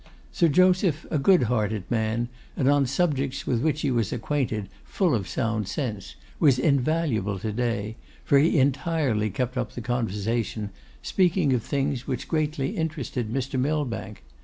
[0.31, 5.13] Sir Joseph, a good hearted man, and on subjects with which he was acquainted full
[5.13, 10.71] of sound sense, was invaluable to day, for he entirely kept up the conversation,
[11.03, 13.59] speaking of things which greatly interested Mr.
[13.59, 14.23] Millbank.